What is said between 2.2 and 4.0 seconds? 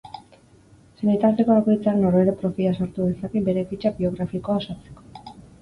profila sortu dezake bere fitxa